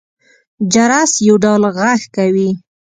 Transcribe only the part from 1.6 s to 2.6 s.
غږ کوي.